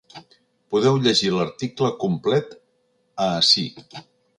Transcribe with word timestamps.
Podeu 0.75 0.97
llegir 1.03 1.29
l’article 1.35 1.93
complet 2.07 2.59
a 3.27 3.33
ací. 3.47 3.73